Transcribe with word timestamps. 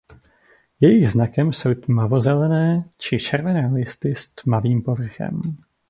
Jejich 0.79 1.09
znakem 1.09 1.53
jsou 1.53 1.73
tmavozelené 1.73 2.89
či 2.97 3.19
červené 3.19 3.67
listy 3.73 4.15
s 4.15 4.35
tmavým 4.35 4.81
povrchem. 4.81 5.39